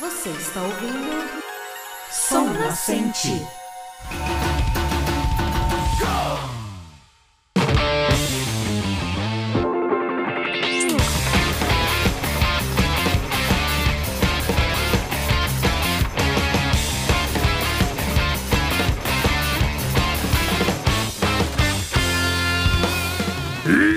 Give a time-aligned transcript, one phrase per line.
[0.00, 1.28] Você está ouvindo
[2.08, 3.32] Som Nascente.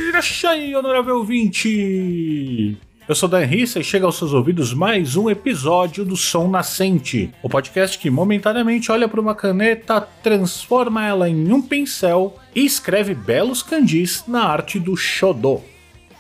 [0.10, 2.91] Irachai, honorável ouvinte!
[3.10, 7.34] Eu sou Dan Rissa e chega aos seus ouvidos mais um episódio do Som Nascente,
[7.42, 13.16] o podcast que momentaneamente olha para uma caneta, transforma ela em um pincel e escreve
[13.16, 15.62] belos kanjis na arte do Shodo.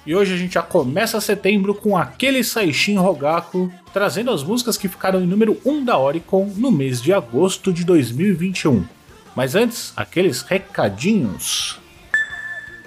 [0.08, 4.88] E hoje a gente já começa setembro com aquele Saishin Rogaku, trazendo as músicas que
[4.88, 8.84] ficaram em número 1 da Oricon no mês de agosto de 2021.
[9.36, 11.81] Mas antes, aqueles recadinhos.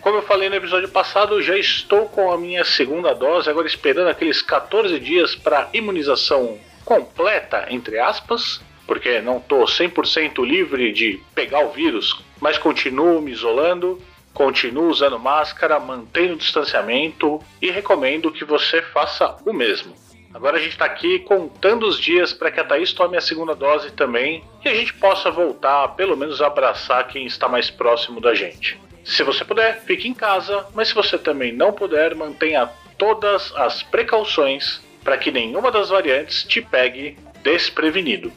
[0.04, 4.08] Como eu falei no episódio passado, já estou com a minha segunda dose, agora esperando
[4.08, 11.60] aqueles 14 dias para imunização completa, entre aspas, porque não estou 100% livre de pegar
[11.60, 13.98] o vírus, mas continuo me isolando,
[14.34, 19.94] continuo usando máscara, mantendo o distanciamento e recomendo que você faça o mesmo.
[20.34, 23.55] Agora a gente está aqui contando os dias para que a Thaís tome a segunda
[23.55, 28.34] dose também e a gente possa voltar, pelo menos abraçar quem está mais próximo da
[28.34, 28.83] gente.
[29.05, 33.83] Se você puder, fique em casa, mas se você também não puder, mantenha todas as
[33.83, 38.32] precauções para que nenhuma das variantes te pegue desprevenido.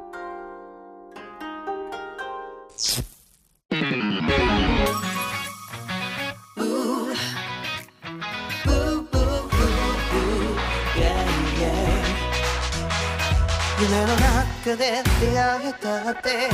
[13.80, 16.48] 夢の中で出会えたって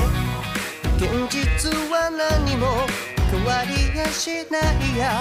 [0.96, 2.66] 現実は何も
[3.30, 5.20] 変わりやしないや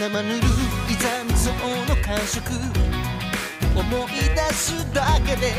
[0.00, 0.40] 生ぬるい
[0.98, 1.50] 残像
[1.94, 2.50] の感触
[3.74, 5.52] 思い出すだけで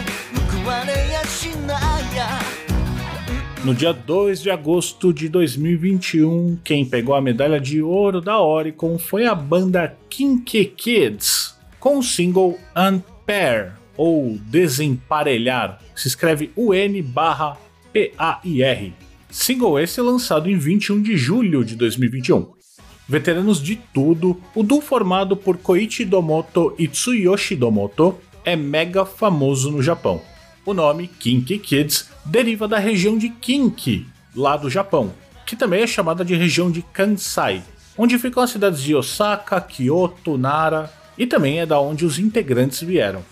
[0.52, 2.28] 報われやしないや
[3.64, 8.98] No dia 2 de agosto de 2021, quem pegou a medalha de ouro da Oricon
[8.98, 17.59] foi a banda Kinky Kids, com o single Unpair, ou Desemparelhar, se escreve UN barra
[17.93, 18.95] P-A-I-R.
[19.29, 22.47] Single esse lançado em 21 de julho de 2021.
[23.09, 29.71] Veteranos de tudo, o duo formado por Koichi Domoto e Tsuyoshi Domoto é mega famoso
[29.71, 30.23] no Japão.
[30.65, 34.07] O nome Kinky Kids deriva da região de Kinki,
[34.37, 35.13] lá do Japão,
[35.47, 37.63] que também é chamada de região de Kansai,
[37.97, 42.81] onde ficam as cidades de Osaka, Kyoto, Nara e também é da onde os integrantes
[42.81, 43.25] vieram.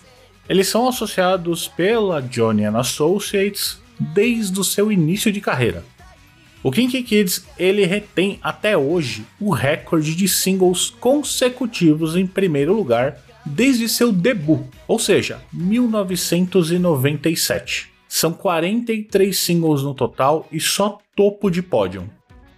[0.49, 5.83] Eles são associados pela Johnny Associates desde o seu início de carreira.
[6.63, 13.19] O Kinky Kids ele retém até hoje o recorde de singles consecutivos em primeiro lugar
[13.45, 17.89] desde seu debut, ou seja, 1997.
[18.07, 22.09] São 43 singles no total e só topo de pódio.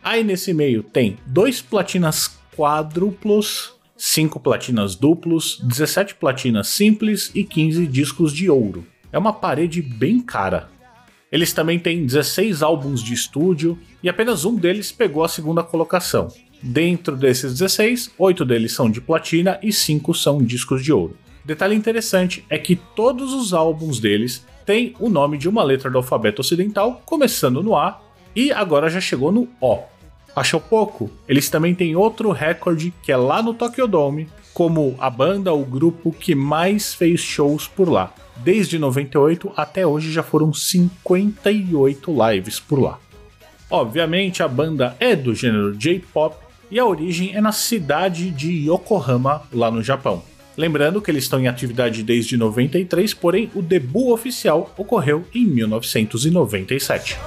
[0.04, 7.86] Aí nesse meio tem dois platinas quádruplos, 5 platinas duplos, 17 platinas simples e 15
[7.86, 8.88] discos de ouro.
[9.12, 10.69] É uma parede bem cara.
[11.30, 16.30] Eles também têm 16 álbuns de estúdio e apenas um deles pegou a segunda colocação.
[16.63, 21.18] Dentro desses 16, 8 deles são de platina e 5 são discos de ouro.
[21.44, 25.98] Detalhe interessante é que todos os álbuns deles têm o nome de uma letra do
[25.98, 28.02] alfabeto ocidental, começando no A
[28.34, 29.99] e agora já chegou no O.
[30.40, 31.12] Achou pouco?
[31.28, 35.66] Eles também têm outro recorde que é lá no Tokyo Dome, como a banda ou
[35.66, 38.14] grupo que mais fez shows por lá.
[38.38, 42.98] Desde 98 até hoje já foram 58 lives por lá.
[43.70, 46.38] Obviamente a banda é do gênero J-pop
[46.72, 50.24] e a origem é na cidade de Yokohama, lá no Japão.
[50.56, 57.18] Lembrando que eles estão em atividade desde 93, porém o debut oficial ocorreu em 1997.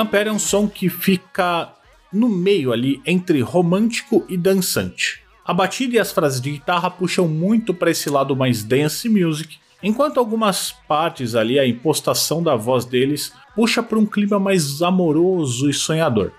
[0.00, 1.74] Ampere é um som que fica
[2.10, 5.20] no meio ali entre romântico e dançante.
[5.44, 9.58] A batida e as frases de guitarra puxam muito para esse lado mais dance music,
[9.82, 15.68] enquanto algumas partes ali, a impostação da voz deles puxa para um clima mais amoroso
[15.68, 16.32] e sonhador.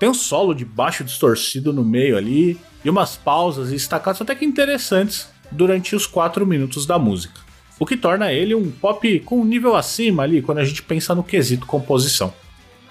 [0.00, 4.34] Tem um solo de baixo distorcido no meio ali e umas pausas e estacados até
[4.34, 7.42] que interessantes durante os 4 minutos da música,
[7.78, 11.14] o que torna ele um pop com um nível acima ali quando a gente pensa
[11.14, 12.32] no quesito composição.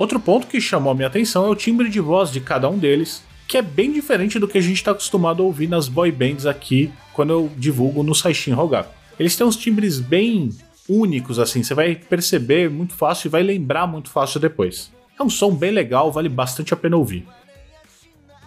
[0.01, 2.75] Outro ponto que chamou a minha atenção é o timbre de voz de cada um
[2.75, 6.11] deles, que é bem diferente do que a gente está acostumado a ouvir nas boy
[6.11, 8.91] bands aqui quando eu divulgo no Saishin Rogaku.
[9.19, 10.49] Eles têm uns timbres bem
[10.89, 14.91] únicos, assim, você vai perceber muito fácil e vai lembrar muito fácil depois.
[15.19, 17.27] É um som bem legal, vale bastante a pena ouvir.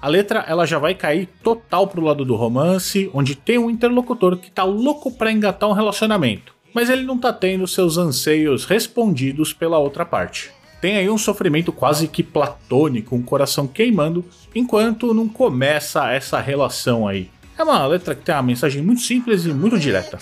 [0.02, 4.38] A letra ela já vai cair total pro lado do romance, onde tem um interlocutor
[4.38, 9.52] que tá louco para engatar um relacionamento, mas ele não tá tendo seus anseios respondidos
[9.52, 10.50] pela outra parte.
[10.84, 14.22] Tem aí um sofrimento quase que platônico, um coração queimando,
[14.54, 17.30] enquanto não começa essa relação aí.
[17.56, 20.18] É uma letra que tem uma mensagem muito simples e muito direta.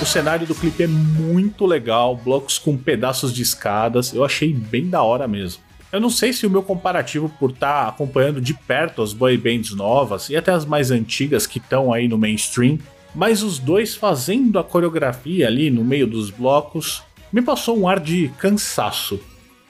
[0.00, 4.88] O cenário do clipe é muito legal, blocos com pedaços de escadas, eu achei bem
[4.88, 5.62] da hora mesmo.
[5.92, 9.36] Eu não sei se o meu comparativo por estar tá acompanhando de perto as boy
[9.38, 12.78] bands novas e até as mais antigas que estão aí no mainstream,
[13.14, 17.02] mas os dois fazendo a coreografia ali no meio dos blocos
[17.32, 19.20] me passou um ar de cansaço.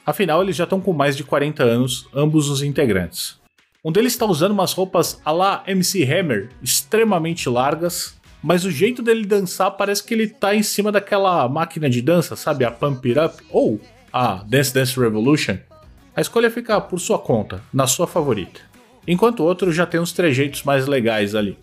[0.03, 3.39] Afinal, eles já estão com mais de 40 anos, ambos os integrantes.
[3.83, 9.01] Um deles está usando umas roupas a la MC Hammer, extremamente largas, mas o jeito
[9.01, 12.63] dele dançar parece que ele tá em cima daquela máquina de dança, sabe?
[12.63, 13.81] A Pump It Up ou
[14.13, 15.57] a Dance Dance Revolution.
[16.15, 18.61] A escolha fica por sua conta, na sua favorita.
[19.07, 21.57] Enquanto o outro já tem uns trejeitos mais legais ali.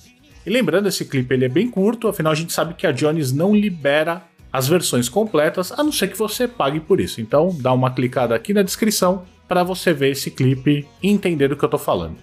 [0.44, 3.30] E lembrando, esse clipe ele é bem curto, afinal a gente sabe que a Jones
[3.30, 4.20] não libera
[4.52, 7.20] as versões completas, a não ser que você pague por isso.
[7.20, 11.56] Então dá uma clicada aqui na descrição para você ver esse clipe e entender do
[11.56, 12.16] que eu tô falando.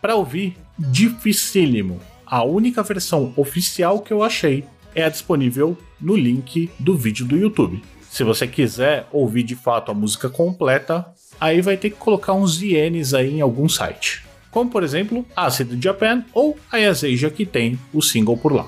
[0.00, 4.64] Para ouvir, dificílimo a única versão oficial que eu achei
[4.94, 7.82] é a disponível no link do vídeo do YouTube.
[8.10, 11.06] Se você quiser ouvir de fato a música completa,
[11.40, 14.24] aí vai ter que colocar uns ienes aí em algum site.
[14.50, 18.66] Como por exemplo, Acid Japan ou a Yaseja que tem o single por lá.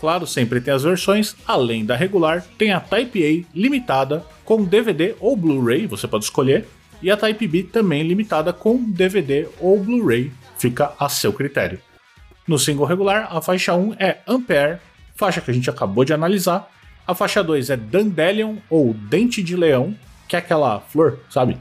[0.00, 5.14] Claro, sempre tem as versões, além da regular, tem a Type A limitada com DVD
[5.20, 6.66] ou Blu-ray, você pode escolher,
[7.02, 11.78] e a Type B também limitada com DVD ou Blu-ray, fica a seu critério.
[12.46, 14.78] No single regular, a faixa 1 é Ampere,
[15.14, 16.70] faixa que a gente acabou de analisar.
[17.06, 19.94] A faixa 2 é Dandelion ou Dente de Leão,
[20.28, 21.58] que é aquela flor, sabe?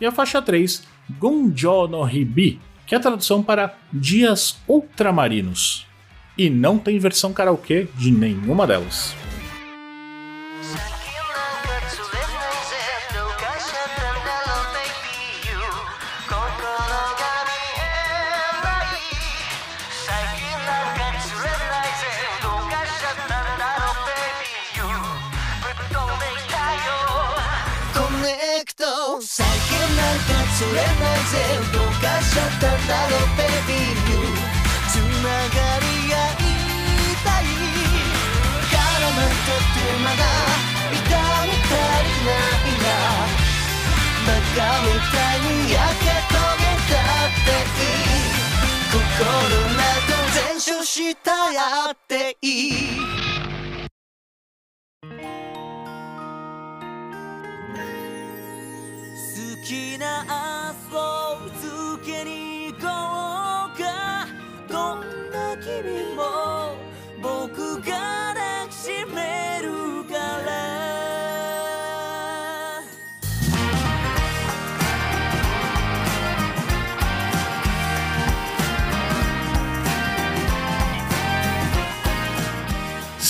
[0.00, 0.84] E a faixa 3,
[1.18, 5.86] Gonjo no Hibi, que é a tradução para Dias Ultramarinos.
[6.36, 9.14] E não tem versão karaokê de nenhuma delas.
[32.40, 34.16] ったんだろうベビーユ
[34.88, 36.40] つながり合い
[37.24, 37.44] たい。
[38.72, 40.22] 絡まっててまだ
[40.92, 41.00] 痛
[41.46, 41.70] み足
[42.04, 42.86] りないな
[44.26, 48.24] バカみたいに焼け焦げたっていい
[48.92, 48.96] 心
[49.76, 51.58] など全焼したや
[51.90, 52.80] っていい。
[59.34, 60.61] 好きな愛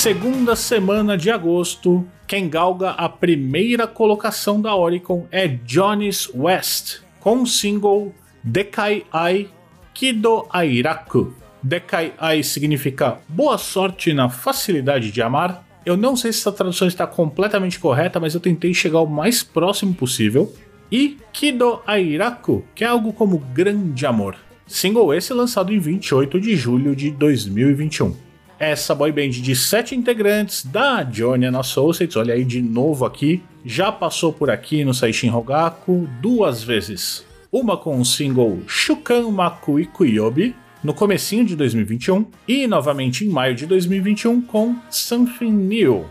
[0.02, 7.42] Segunda semana de agosto, quem galga a primeira colocação da Oricon é Johnny's West, com
[7.42, 9.48] o single Dekai Ai
[9.94, 11.32] Kido Airaku.
[11.62, 15.64] Dekai Ai significa boa sorte na facilidade de amar.
[15.86, 19.44] Eu não sei se essa tradução está completamente correta, mas eu tentei chegar o mais
[19.44, 20.52] próximo possível.
[20.90, 24.34] E Kido Airaku, que é algo como grande amor.
[24.66, 28.31] Single esse lançado em 28 de julho de 2021
[28.62, 33.42] essa boy band de sete integrantes da Johnny and Associates, olha aí de novo aqui,
[33.64, 37.26] já passou por aqui no Saishin Rogaku duas vezes.
[37.50, 43.56] Uma com o single Shukan Makui Kuyobi, no comecinho de 2021, e novamente em maio
[43.56, 46.06] de 2021 com Something New.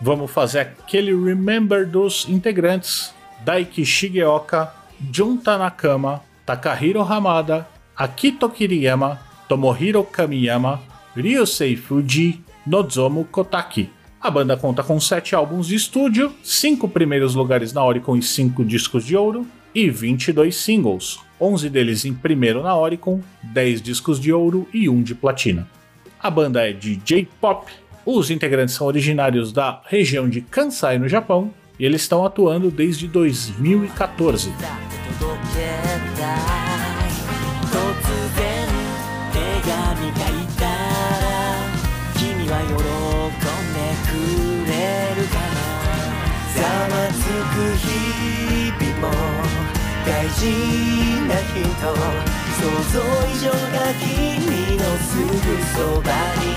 [0.00, 4.74] Vamos fazer aquele remember dos integrantes Daiki Shigeoka,
[5.12, 7.64] Junta Nakama, Takahiro Hamada,
[7.96, 10.80] Akito Kiriyama, Tomohiro Kamiyama,
[11.16, 13.90] Ryusei Fuji, Nozomu Kotaki.
[14.20, 18.64] A banda conta com 7 álbuns de estúdio, 5 primeiros lugares na Oricon e 5
[18.64, 24.32] discos de ouro, e 22 singles, 11 deles em primeiro na Oricon, 10 discos de
[24.32, 25.68] ouro e 1 de platina.
[26.20, 27.70] A banda é de J-pop,
[28.06, 33.08] os integrantes são originários da região de Kansai, no Japão, e eles estão atuando desde
[33.08, 34.52] 2014.
[50.31, 50.47] 事
[51.27, 51.67] な人
[52.57, 52.63] 想
[52.93, 55.35] 像以上が君のすぐ
[55.75, 56.47] そばに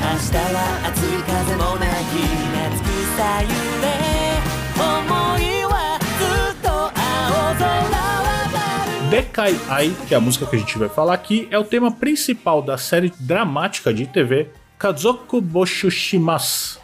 [0.00, 2.22] 明日は暑い風もなき
[2.54, 2.80] 夏
[3.16, 3.48] 草揺
[3.82, 3.84] れ
[4.78, 4.86] 思
[5.38, 8.26] いはずっと青空は
[9.10, 11.90] Dekai Ai, que é a música que a gente vai falar aqui, é o tema
[11.90, 16.79] principal da série dramática de TV Kazoku Boshushimasu.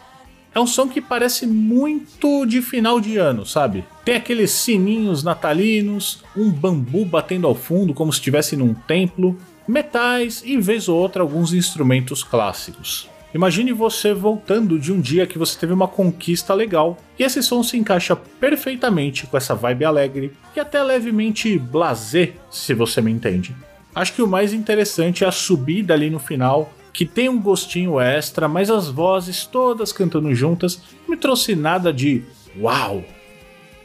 [0.54, 3.84] é um som que parece muito de final de ano, sabe?
[4.04, 9.36] Tem aqueles sininhos natalinos, um bambu batendo ao fundo como se estivesse num templo,
[9.66, 13.08] metais e vez ou outra alguns instrumentos clássicos.
[13.34, 17.62] Imagine você voltando de um dia que você teve uma conquista legal, e esse som
[17.62, 23.54] se encaixa perfeitamente com essa vibe alegre e até levemente blasé, se você me entende.
[23.94, 28.00] Acho que o mais interessante é a subida ali no final, que tem um gostinho
[28.00, 32.22] extra, mas as vozes todas cantando juntas me trouxe nada de
[32.58, 33.04] uau.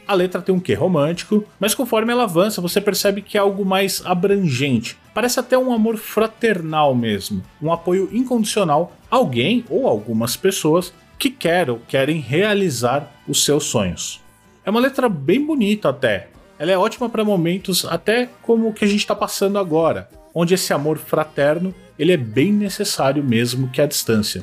[0.06, 3.64] A letra tem um quê romântico, mas conforme ela avança, você percebe que é algo
[3.64, 4.98] mais abrangente.
[5.14, 11.30] Parece até um amor fraternal mesmo, um apoio incondicional a alguém ou algumas pessoas que
[11.30, 14.20] querem ou querem realizar os seus sonhos.
[14.64, 16.28] É uma letra bem bonita até.
[16.58, 20.54] Ela é ótima para momentos até como o que a gente está passando agora, onde
[20.54, 24.42] esse amor fraterno ele é bem necessário mesmo que a distância.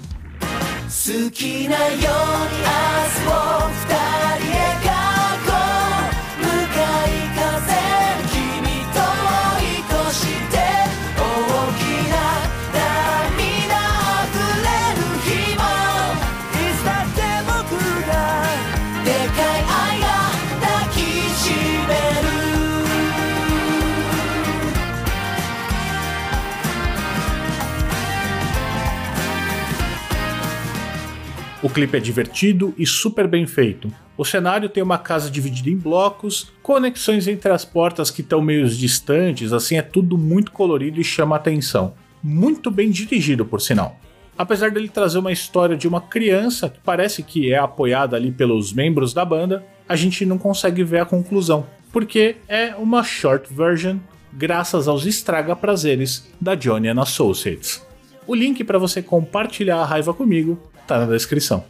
[31.72, 33.92] Clipe é divertido e super bem feito.
[34.18, 38.68] O cenário tem uma casa dividida em blocos, conexões entre as portas que estão meio
[38.68, 41.94] distantes, assim é tudo muito colorido e chama atenção.
[42.22, 43.98] Muito bem dirigido, por sinal.
[44.38, 48.74] Apesar dele trazer uma história de uma criança que parece que é apoiada ali pelos
[48.74, 53.98] membros da banda, a gente não consegue ver a conclusão, porque é uma short version
[54.34, 57.86] graças aos estraga prazeres da Johnny and Associates.
[58.28, 60.58] O link para você compartilhar a raiva comigo
[60.92, 61.64] tá na descrição.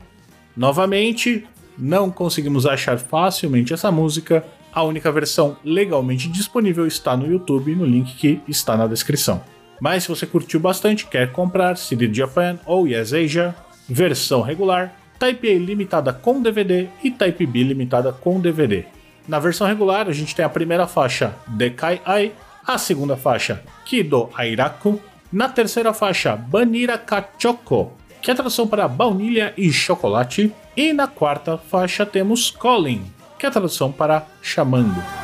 [0.57, 1.45] Novamente,
[1.77, 4.43] não conseguimos achar facilmente essa música.
[4.73, 9.43] A única versão legalmente disponível está no YouTube, no link que está na descrição.
[9.79, 13.55] Mas se você curtiu bastante, quer comprar CD Japan ou Yes Asia,
[13.87, 18.85] versão regular, Type A limitada com DVD e Type B limitada com DVD.
[19.27, 22.31] Na versão regular, a gente tem a primeira faixa Dekai Ai,
[22.65, 24.99] a segunda faixa Kido Airaku,
[25.31, 30.53] Na terceira faixa, Banira Cachoco, que é a tradução para baunilha e chocolate.
[30.75, 33.03] E na quarta faixa temos Calling,
[33.37, 35.20] que é a tradução para chamando.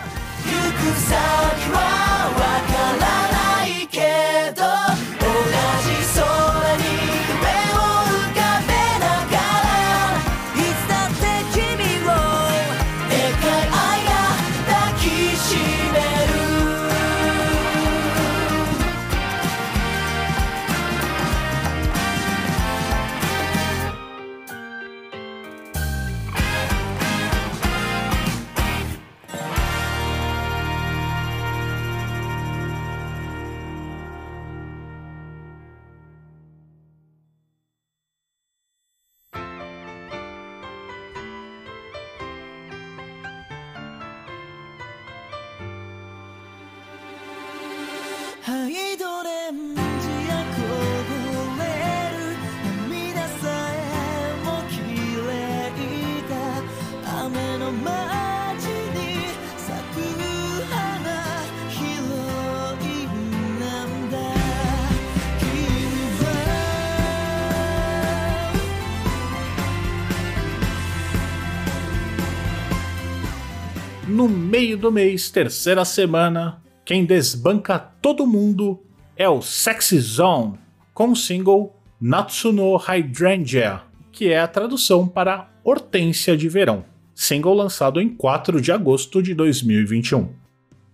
[74.27, 78.77] No meio do mês, terceira semana, quem desbanca todo mundo
[79.15, 80.59] é o Sexy Zone,
[80.93, 86.83] com o single Natsuno Hydrangea, que é a tradução para Hortência de Verão,
[87.15, 90.27] single lançado em 4 de agosto de 2021.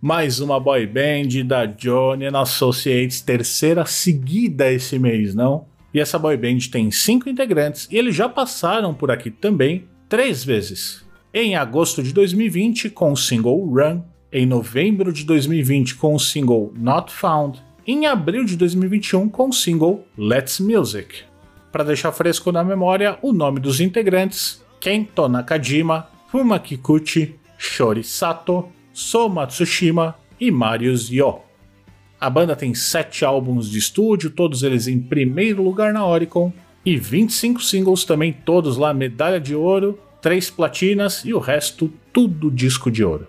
[0.00, 5.66] Mais uma boy band da Johnny Associates, terceira seguida esse mês, não?
[5.92, 10.44] E essa boy band tem cinco integrantes e eles já passaram por aqui também três
[10.44, 11.03] vezes.
[11.36, 16.72] Em agosto de 2020 com o single Run, em novembro de 2020 com o single
[16.76, 21.24] Not Found, em abril de 2021 com o single Let's Music.
[21.72, 28.68] Para deixar fresco na memória o nome dos integrantes: Kento Nakajima, Fuma Kikuchi, Shori Sato,
[28.92, 31.40] So Matsushima e Marius Yo.
[32.20, 36.52] A banda tem 7 álbuns de estúdio, todos eles em primeiro lugar na Oricon,
[36.86, 42.50] e 25 singles também, todos lá medalha de ouro, 3 platinas e o resto tudo
[42.50, 43.26] disco de ouro.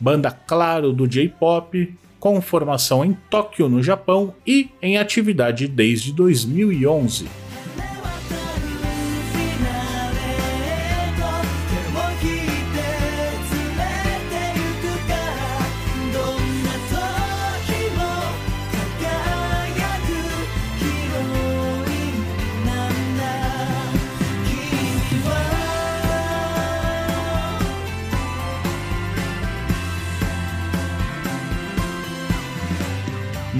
[0.00, 7.28] Banda claro do J-pop, com formação em Tóquio, no Japão e em atividade desde 2011.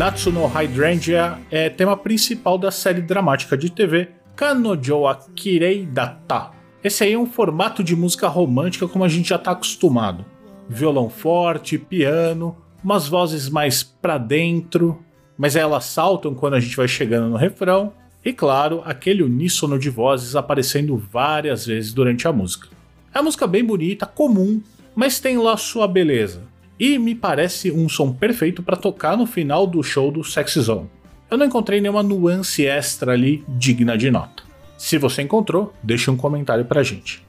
[0.03, 6.51] Natsuno Hydrangea é tema principal da série dramática de TV Kanojo wa Kirei Data.
[6.83, 10.25] Esse aí é um formato de música romântica como a gente já está acostumado.
[10.69, 15.01] Violão forte, piano, umas vozes mais pra dentro,
[15.39, 17.93] mas elas saltam quando a gente vai chegando no refrão,
[18.25, 22.67] e claro, aquele uníssono de vozes aparecendo várias vezes durante a música.
[23.15, 24.61] É uma música bem bonita, comum,
[24.97, 26.51] mas tem lá sua beleza.
[26.83, 30.91] E me parece um som perfeito para tocar no final do show do Sexy Zone.
[31.31, 34.43] Eu não encontrei nenhuma nuance extra ali digna de nota.
[34.77, 37.25] Se você encontrou, deixe um comentário pra gente.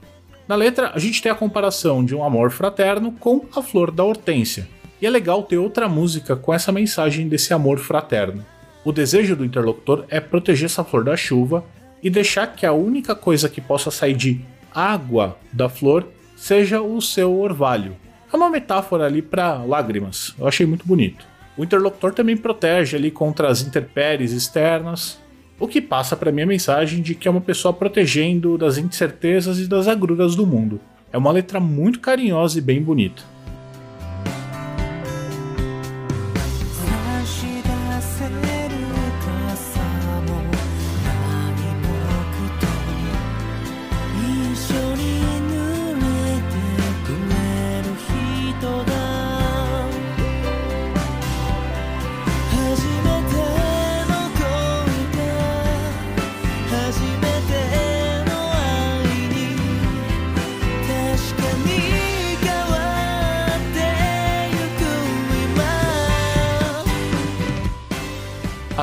[0.47, 4.03] Na letra, a gente tem a comparação de um amor fraterno com a flor da
[4.03, 4.67] hortência.
[4.99, 8.43] E é legal ter outra música com essa mensagem desse amor fraterno.
[8.83, 11.63] O desejo do interlocutor é proteger essa flor da chuva
[12.01, 14.41] e deixar que a única coisa que possa sair de
[14.73, 17.95] água da flor seja o seu orvalho.
[18.33, 20.33] É uma metáfora ali para lágrimas.
[20.39, 21.23] Eu achei muito bonito.
[21.55, 25.21] O interlocutor também protege ali contra as intempéries externas,
[25.59, 29.59] o que passa para mim a mensagem de que é uma pessoa protegendo das incertezas
[29.59, 30.79] e das agruras do mundo.
[31.11, 33.21] É uma letra muito carinhosa e bem bonita.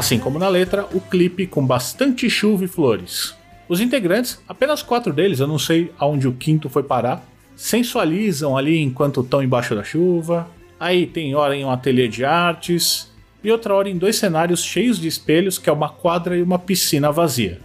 [0.00, 3.34] Assim como na letra, o clipe com bastante chuva e flores.
[3.68, 7.22] Os integrantes, apenas quatro deles, eu não sei aonde o quinto foi parar,
[7.54, 10.48] sensualizam ali enquanto estão embaixo da chuva.
[10.80, 13.12] Aí tem hora em um ateliê de artes,
[13.44, 16.58] e outra hora em dois cenários cheios de espelhos, que é uma quadra e uma
[16.58, 17.60] piscina vazia.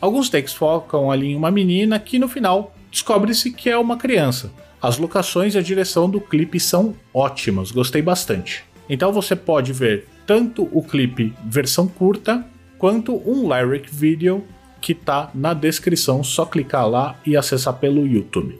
[0.00, 4.50] Alguns takes focam ali em uma menina que no final descobre-se que é uma criança.
[4.80, 8.64] As locações e a direção do clipe são ótimas, gostei bastante.
[8.88, 12.44] Então você pode ver tanto o clipe versão curta
[12.78, 14.44] quanto um lyric video
[14.80, 18.58] que tá na descrição, só clicar lá e acessar pelo YouTube.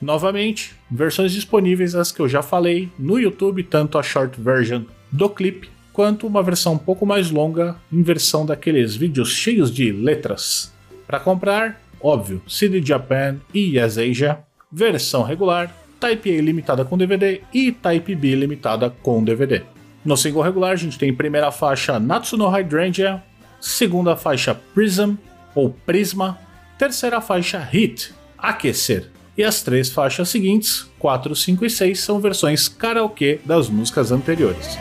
[0.00, 5.28] Novamente, versões disponíveis as que eu já falei no YouTube, tanto a short version do
[5.28, 10.72] clipe quanto uma versão um pouco mais longa em versão daqueles vídeos cheios de letras.
[11.06, 14.38] Para comprar, óbvio, CD Japan e Yes Asia,
[14.72, 19.62] versão regular, Type A limitada com DVD e Type B limitada com DVD.
[20.04, 23.22] No single regular, a gente tem primeira faixa Natsuno Hydrangea,
[23.60, 25.14] segunda faixa Prism
[25.54, 26.38] ou Prisma,
[26.78, 29.10] terceira faixa Hit, Aquecer.
[29.36, 34.78] E as três faixas seguintes, 4, 5 e 6, são versões karaokê das músicas anteriores.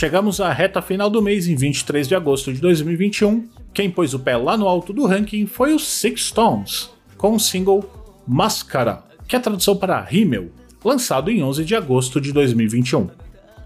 [0.00, 3.46] Chegamos à reta final do mês em 23 de agosto de 2021.
[3.74, 7.38] Quem pôs o pé lá no alto do ranking foi o Six Stones, com o
[7.38, 7.84] single
[8.26, 13.10] Máscara, que é a tradução para Rímel, lançado em 11 de agosto de 2021.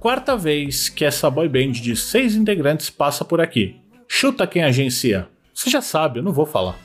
[0.01, 3.77] Quarta vez que essa boy band de seis integrantes passa por aqui.
[4.09, 5.29] Chuta quem agencia.
[5.55, 6.77] Você já sabe, eu não vou falar.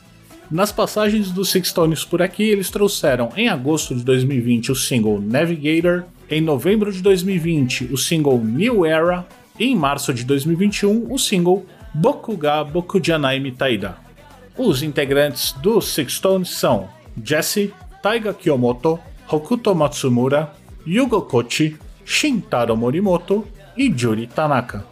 [0.52, 5.20] Nas passagens dos Six Stones por aqui, eles trouxeram em agosto de 2020 o single
[5.20, 9.26] Navigator, em novembro de 2020 o single New Era
[9.60, 13.98] e em março de 2021 o single Bokuga Bokujanai Mitaida.
[14.58, 16.90] Os integrantes do Six Stones são
[17.24, 20.54] Jesse, Taiga Kiyomoto, Hokuto Matsumura,
[20.88, 23.46] Yugo Kochi, Shintaro Morimoto
[23.78, 24.86] e Juri Tanaka.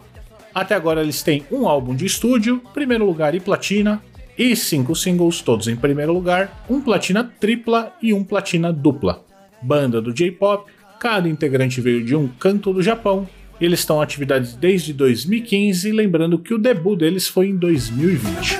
[0.54, 4.02] Até agora eles têm um álbum de estúdio, primeiro lugar e platina,
[4.36, 9.24] e cinco singles, todos em primeiro lugar, um platina tripla e um platina dupla.
[9.60, 13.28] Banda do J-pop, cada integrante veio de um canto do Japão
[13.60, 18.58] eles estão atividades desde 2015, lembrando que o debut deles foi em 2020.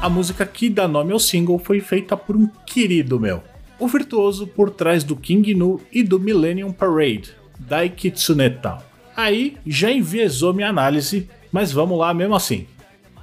[0.00, 3.40] A música que dá nome ao single foi feita por um querido meu,
[3.78, 8.91] o virtuoso por trás do King Nu e do Millennium Parade, Daiki Tsuneta.
[9.16, 12.66] Aí já enviesou minha análise, mas vamos lá mesmo assim.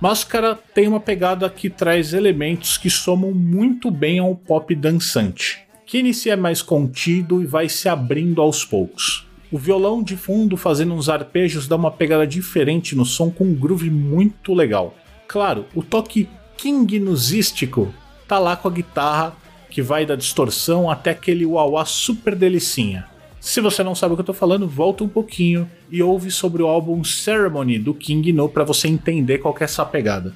[0.02, 5.98] Máscara tem uma pegada que traz elementos que somam muito bem ao pop dançante, que
[5.98, 9.28] inicia mais contido e vai se abrindo aos poucos.
[9.52, 13.56] O violão de fundo fazendo uns arpejos dá uma pegada diferente no som com um
[13.56, 14.96] groove muito legal.
[15.28, 17.94] Claro, o toque kingnusístico
[18.28, 19.36] tá lá com a guitarra
[19.70, 23.08] que vai da distorção até aquele wah super delicinha.
[23.40, 26.62] Se você não sabe o que eu tô falando, volta um pouquinho e ouve sobre
[26.62, 30.34] o álbum Ceremony do King No para você entender qual é essa pegada.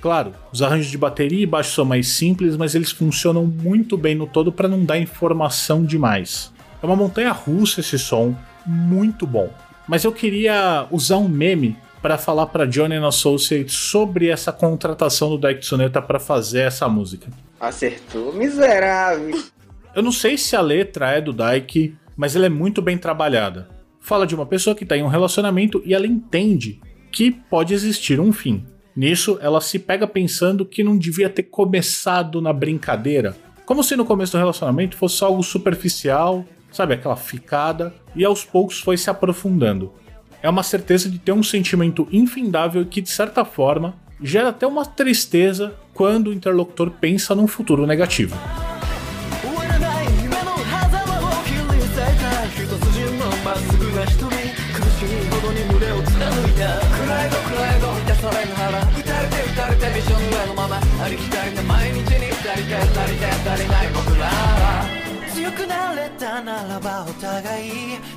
[0.00, 4.16] Claro, os arranjos de bateria e baixo são mais simples, mas eles funcionam muito bem
[4.16, 6.52] no todo para não dar informação demais.
[6.82, 8.34] É uma montanha russa esse som,
[8.66, 9.48] muito bom.
[9.86, 15.38] Mas eu queria usar um meme para falar para Johnny Associates sobre essa contratação do
[15.38, 17.28] Daik Tsuneta para fazer essa música.
[17.60, 19.40] Acertou, miserável.
[19.94, 23.68] Eu não sei se a letra é do Daik, mas ela é muito bem trabalhada.
[23.98, 26.80] Fala de uma pessoa que está em um relacionamento e ela entende
[27.10, 28.64] que pode existir um fim.
[28.94, 34.04] Nisso, ela se pega pensando que não devia ter começado na brincadeira, como se no
[34.04, 39.92] começo do relacionamento fosse algo superficial, sabe, aquela ficada, e aos poucos foi se aprofundando.
[40.40, 44.86] É uma certeza de ter um sentimento infindável que, de certa forma, gera até uma
[44.86, 48.36] tristeza quando o interlocutor pensa num futuro negativo.
[61.01, 64.85] ありきたりな毎日に足りて足りて足りない僕らは
[65.33, 67.71] 強くなれたならばお互い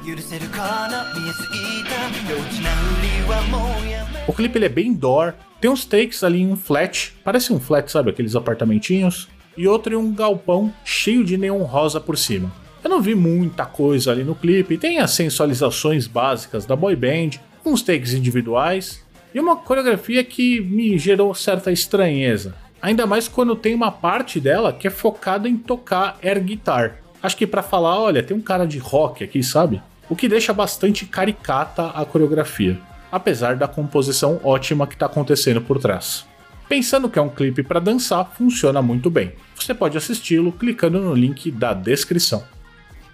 [0.06, 7.52] 許せるかな見えすぎた幼稚なふりはもうやめ O clipe ele é bem door, tem uns takes ali em um flat, parece
[7.52, 12.16] um flat, sabe, aqueles apartamentinhos, e outro em um galpão cheio de neon rosa por
[12.16, 12.50] cima.
[12.82, 17.40] Eu não vi muita coisa ali no clipe, tem as sensualizações básicas da boy band,
[17.64, 22.54] uns takes individuais e uma coreografia que me gerou certa estranheza.
[22.85, 26.99] Ainda mais quando tem uma parte dela que é focada em tocar air guitar.
[27.19, 29.81] Acho que pra falar, olha, tem um cara de rock aqui, sabe?
[30.07, 32.79] O que deixa bastante caricata a coreografia,
[33.11, 36.27] apesar da composição ótima que tá acontecendo por trás.
[36.69, 39.33] Pensando que é um clipe para dançar, funciona muito bem.
[39.55, 42.43] Você pode assisti-lo clicando no link da descrição.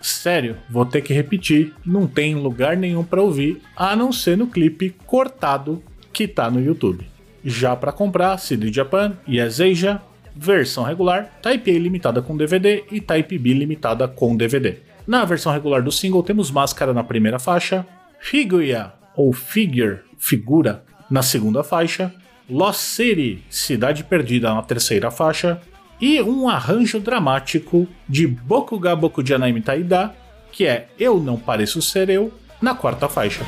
[0.02, 4.48] Sério, vou ter que repetir, não tem lugar nenhum para ouvir, a não ser no
[4.48, 5.82] clipe cortado
[6.12, 7.11] que tá no YouTube.
[7.44, 10.02] Já para comprar, CD Japan e Asia,
[10.36, 14.78] versão regular, Type A limitada com DVD e Type B limitada com DVD.
[15.08, 17.86] Na versão regular do single temos máscara na primeira faixa,
[18.20, 22.14] Figuya ou Figure, figura, na segunda faixa,
[22.50, 25.60] Lost City, Cidade Perdida na terceira faixa,
[26.00, 30.14] e um arranjo dramático de Bokuga Bokujanai Taida,
[30.52, 33.46] que é Eu Não Pareço Ser Eu, na quarta faixa.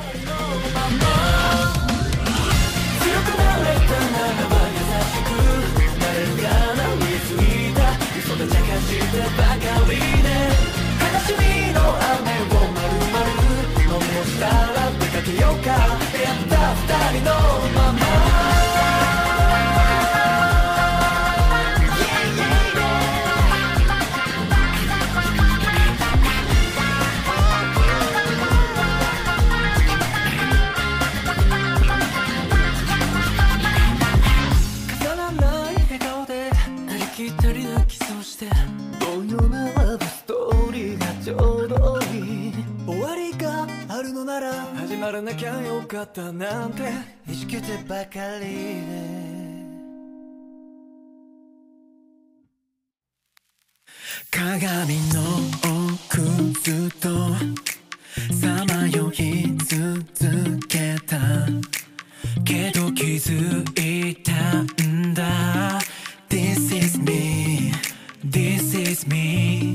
[45.93, 46.83] きゃよかったなんて
[47.29, 49.19] 意識てばかりで
[54.31, 55.21] 鏡の
[55.85, 56.21] 奥
[56.61, 57.09] ずっと
[58.35, 61.19] さまよい続けた
[62.45, 65.79] けど気づいたんだ
[66.29, 67.73] This is me
[68.25, 69.75] This is me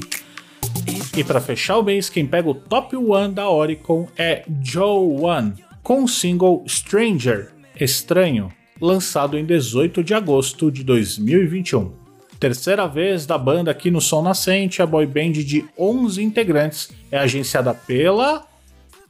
[1.15, 5.53] E para fechar o mês, quem pega o top 1 da Oricon é Joe One,
[5.88, 7.48] com o single Stranger,
[7.80, 11.94] Estranho, lançado em 18 de agosto de 2021.
[12.38, 17.16] Terceira vez da banda aqui no Som Nascente, a boy band de 11 integrantes é
[17.16, 18.46] agenciada pela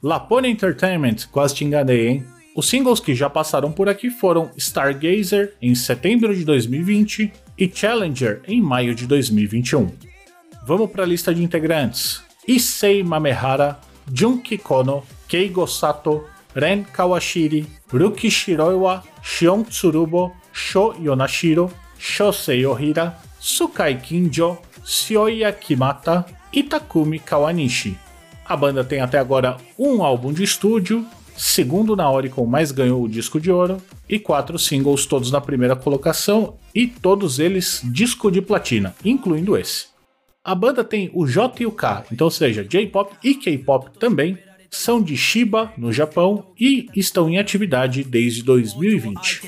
[0.01, 2.25] Lapone Entertainment, quase te enganei, hein?
[2.55, 8.41] Os singles que já passaram por aqui foram Stargazer em setembro de 2020 e Challenger
[8.47, 9.91] em maio de 2021.
[10.65, 13.77] Vamos para a lista de integrantes: Issei Mamehara,
[14.13, 16.23] Junki Kono, Keigo Sato,
[16.59, 26.63] Ren Kawashiri, Ruki Shiroiwa, Shion Tsurubo, Sho Yonashiro, Shosei Ohira, Sukai Kinjo, Sioya Kimata e
[26.63, 27.97] Takumi Kawanishi.
[28.45, 31.05] A banda tem até agora um álbum de estúdio,
[31.37, 33.77] segundo na Oricon, mas ganhou o disco de ouro,
[34.09, 39.85] e quatro singles, todos na primeira colocação, e todos eles disco de platina, incluindo esse.
[40.43, 44.37] A banda tem o J e o K, então seja, J-pop e K-pop também,
[44.71, 49.41] são de Shiba, no Japão, e estão em atividade desde 2020.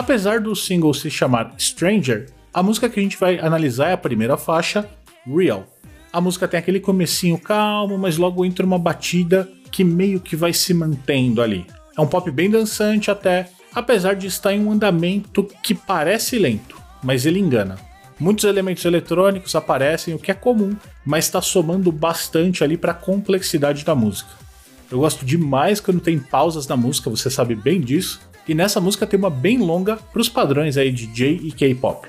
[0.00, 3.98] Apesar do single se chamar Stranger, a música que a gente vai analisar é a
[3.98, 4.88] primeira faixa,
[5.26, 5.66] Real.
[6.10, 10.54] A música tem aquele comecinho calmo, mas logo entra uma batida que meio que vai
[10.54, 11.66] se mantendo ali.
[11.94, 16.80] É um pop bem dançante até, apesar de estar em um andamento que parece lento,
[17.02, 17.76] mas ele engana.
[18.18, 22.94] Muitos elementos eletrônicos aparecem, o que é comum, mas está somando bastante ali para a
[22.94, 24.30] complexidade da música.
[24.90, 28.29] Eu gosto demais quando tem pausas na música, você sabe bem disso.
[28.50, 32.08] E nessa música tem uma bem longa para os padrões aí de J e K-pop.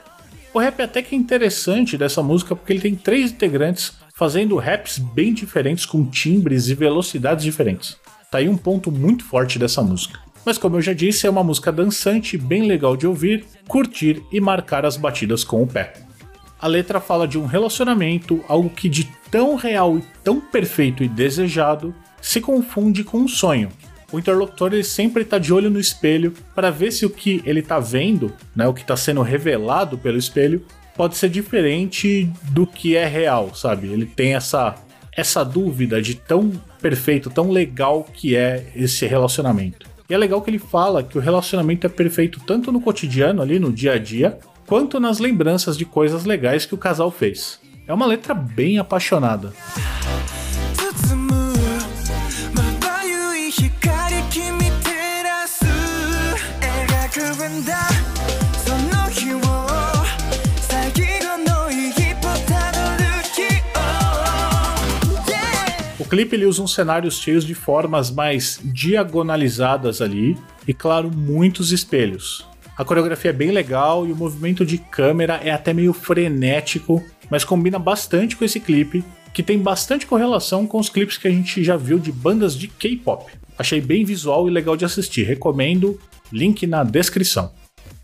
[0.51, 4.97] O rap até que é interessante dessa música porque ele tem três integrantes fazendo raps
[4.97, 7.95] bem diferentes com timbres e velocidades diferentes.
[8.31, 10.19] Tá aí um ponto muito forte dessa música.
[10.43, 14.41] Mas como eu já disse, é uma música dançante, bem legal de ouvir, curtir e
[14.41, 15.93] marcar as batidas com o pé.
[16.59, 21.07] A letra fala de um relacionamento, algo que de tão real e tão perfeito e
[21.07, 23.69] desejado se confunde com um sonho.
[24.11, 27.61] O interlocutor ele sempre está de olho no espelho para ver se o que ele
[27.61, 32.95] está vendo, né, o que está sendo revelado pelo espelho, pode ser diferente do que
[32.95, 33.87] é real, sabe?
[33.87, 34.75] Ele tem essa
[35.13, 39.85] essa dúvida de tão perfeito, tão legal que é esse relacionamento.
[40.09, 43.59] E é legal que ele fala que o relacionamento é perfeito tanto no cotidiano, ali
[43.59, 47.59] no dia a dia, quanto nas lembranças de coisas legais que o casal fez.
[47.85, 49.53] É uma letra bem apaixonada.
[65.99, 70.37] O clipe ele usa uns cenários cheios de formas mais diagonalizadas ali
[70.67, 72.45] e, claro, muitos espelhos.
[72.77, 77.43] A coreografia é bem legal e o movimento de câmera é até meio frenético, mas
[77.43, 81.63] combina bastante com esse clipe, que tem bastante correlação com os clipes que a gente
[81.63, 83.31] já viu de bandas de K-pop.
[83.57, 85.99] Achei bem visual e legal de assistir, recomendo,
[86.31, 87.53] link na descrição.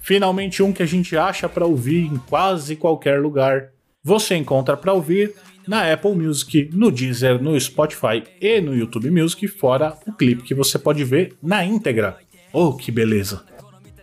[0.02, 3.70] Finalmente um que a gente acha para ouvir em quase qualquer lugar.
[4.04, 5.34] Você encontra para ouvir
[5.68, 10.56] na Apple Music, no Deezer, no Spotify e no YouTube Music, fora o clipe que
[10.56, 12.18] você pode ver na íntegra.
[12.54, 13.44] Oh, que beleza!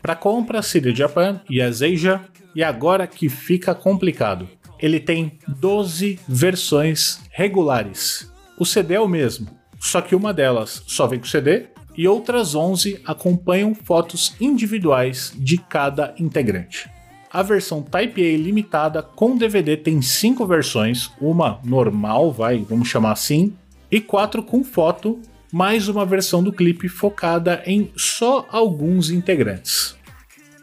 [0.02, 2.20] Para compra, CD Japan e Asia,
[2.54, 4.46] e agora que fica complicado.
[4.78, 8.30] Ele tem 12 versões regulares.
[8.58, 9.48] O CD é o mesmo,
[9.80, 15.58] só que uma delas só vem com CD e outras 11 acompanham fotos individuais de
[15.58, 16.90] cada integrante.
[17.30, 23.12] A versão Type A limitada com DVD tem 5 versões, uma normal, vai, vamos chamar
[23.12, 23.52] assim,
[23.90, 25.20] e 4 com foto,
[25.52, 29.96] mais uma versão do clipe focada em só alguns integrantes.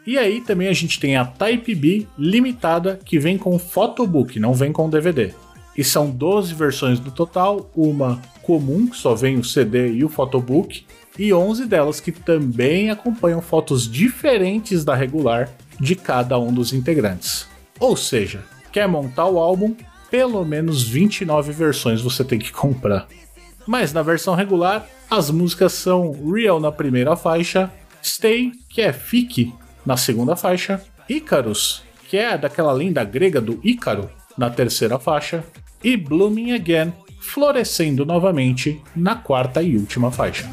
[0.06, 4.52] E aí também a gente tem a Type B limitada que vem com photobook, não
[4.52, 5.32] vem com DVD.
[5.76, 10.08] E são 12 versões no total, uma comum, que só vem o CD e o
[10.08, 10.84] photobook,
[11.18, 17.46] e 11 delas que também acompanham fotos diferentes da regular de cada um dos integrantes.
[17.78, 19.74] Ou seja, quer montar o álbum,
[20.10, 23.06] pelo menos 29 versões você tem que comprar.
[23.66, 27.70] Mas na versão regular, as músicas são Real na primeira faixa,
[28.02, 29.52] Stay, que é Fique,
[29.84, 35.44] na segunda faixa, Icarus, que é daquela lenda grega do Ícaro, na terceira faixa,
[35.82, 40.48] e Blooming Again, florescendo novamente na quarta e última faixa.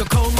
[0.00, 0.39] てし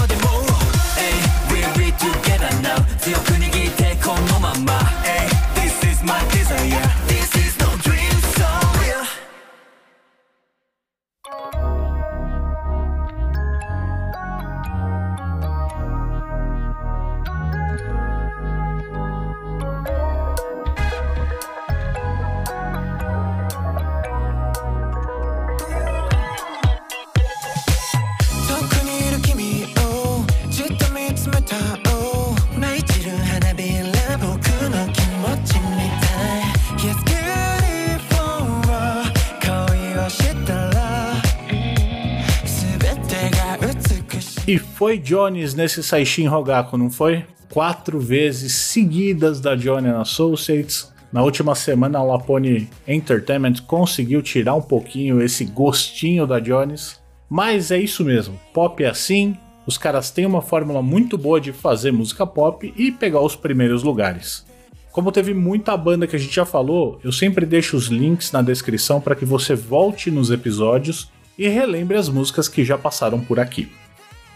[44.80, 47.26] foi Jones nesse Saishin Rogaku, não foi?
[47.50, 50.90] Quatro vezes seguidas da Johnny Associates.
[51.12, 56.98] Na última semana, a Lapone Entertainment conseguiu tirar um pouquinho esse gostinho da Jones.
[57.28, 59.36] Mas é isso mesmo, pop é assim.
[59.66, 63.82] Os caras têm uma fórmula muito boa de fazer música pop e pegar os primeiros
[63.82, 64.46] lugares.
[64.92, 68.40] Como teve muita banda que a gente já falou, eu sempre deixo os links na
[68.40, 73.38] descrição para que você volte nos episódios e relembre as músicas que já passaram por
[73.38, 73.68] aqui.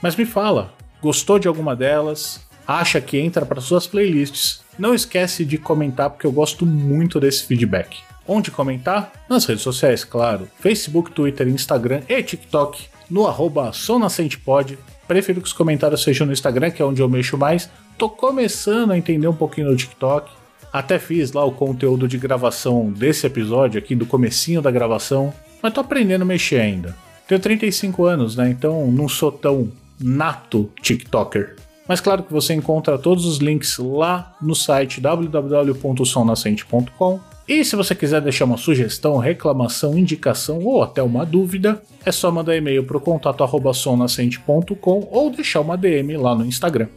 [0.05, 2.47] Mas me fala, gostou de alguma delas?
[2.69, 4.61] Acha que entra para suas playlists?
[4.79, 7.97] Não esquece de comentar porque eu gosto muito desse feedback.
[8.29, 9.11] Onde comentar?
[9.31, 10.47] Nas redes sociais, claro.
[10.61, 12.85] Facebook, Twitter, Instagram e TikTok.
[13.09, 14.79] No arroba sonascentepod.
[15.09, 17.71] Prefiro que os comentários sejam no Instagram, que é onde eu mexo mais.
[17.97, 20.31] Tô começando a entender um pouquinho no TikTok.
[20.71, 25.33] Até fiz lá o conteúdo de gravação desse episódio aqui, do comecinho da gravação.
[25.63, 26.95] Mas tô aprendendo a mexer ainda.
[27.27, 28.51] Tenho 35 anos, né?
[28.51, 31.57] Então não sou tão nato TikToker.
[31.87, 37.95] Mas claro que você encontra todos os links lá no site www.somnascente.com E se você
[37.95, 42.97] quiser deixar uma sugestão, reclamação, indicação ou até uma dúvida, é só mandar e-mail para
[42.97, 46.89] o contato arroba somnascente.com ou deixar uma DM lá no Instagram.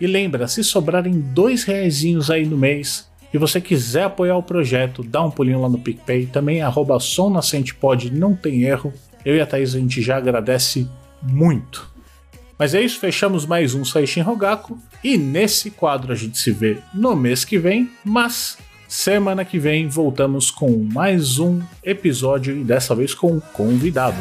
[0.00, 5.04] E lembra, se sobrarem dois reaisinhos aí no mês e você quiser apoiar o projeto,
[5.04, 8.92] dá um pulinho lá no PicPay, também é arroba somnascentepod, não tem erro.
[9.24, 10.88] Eu e a Thaís a gente já agradece
[11.22, 11.91] muito.
[12.62, 16.78] Mas é isso, fechamos mais um Saishin Rogaku e nesse quadro a gente se vê
[16.94, 18.56] no mês que vem, mas
[18.86, 24.16] semana que vem voltamos com mais um episódio e dessa vez com um convidado.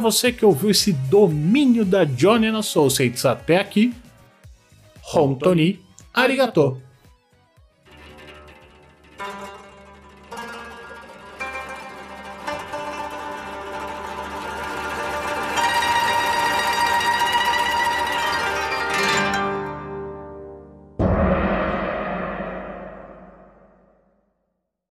[0.00, 3.94] Você que ouviu esse domínio da Johnny Associates até aqui,
[5.14, 5.80] Hontoni
[6.12, 6.80] Arigato.